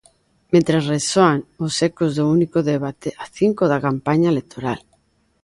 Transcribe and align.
Mentres, 0.53 0.81
resoan 0.93 1.37
os 1.65 1.73
ecos 1.89 2.11
do 2.17 2.25
único 2.35 2.59
debate 2.71 3.09
a 3.23 3.25
cinco 3.39 3.63
da 3.71 3.83
campaña 3.87 4.31
electoral. 4.33 4.81